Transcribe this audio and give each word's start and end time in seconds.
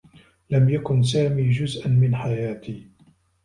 لم 0.49 0.69
يكن 0.69 1.03
سامي 1.03 1.49
جزءا 1.49 1.87
من 1.87 2.15
حياتي. 2.15 2.87